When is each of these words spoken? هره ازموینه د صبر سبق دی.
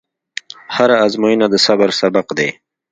هره 0.75 0.95
ازموینه 1.05 1.47
د 1.53 1.55
صبر 1.65 1.89
سبق 1.99 2.27
دی. 2.37 2.49